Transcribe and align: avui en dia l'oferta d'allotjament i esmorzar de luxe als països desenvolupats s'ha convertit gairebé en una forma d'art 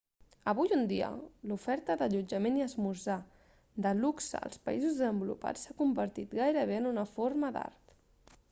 avui 0.51 0.71
en 0.75 0.85
dia 0.91 1.09
l'oferta 1.49 1.97
d'allotjament 1.99 2.57
i 2.59 2.63
esmorzar 2.65 3.17
de 3.87 3.91
luxe 3.99 4.41
als 4.47 4.63
països 4.65 4.97
desenvolupats 4.97 5.67
s'ha 5.67 5.77
convertit 5.83 6.35
gairebé 6.43 6.81
en 6.83 6.89
una 6.95 7.05
forma 7.17 7.55
d'art 7.59 7.95